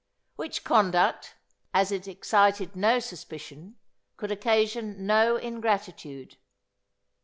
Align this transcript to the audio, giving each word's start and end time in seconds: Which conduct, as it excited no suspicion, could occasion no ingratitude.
Which 0.35 0.63
conduct, 0.63 1.35
as 1.75 1.91
it 1.91 2.07
excited 2.07 2.75
no 2.75 2.97
suspicion, 2.97 3.75
could 4.17 4.31
occasion 4.31 5.05
no 5.05 5.35
ingratitude. 5.35 6.37